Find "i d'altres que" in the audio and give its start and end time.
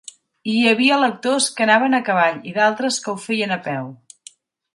2.53-3.15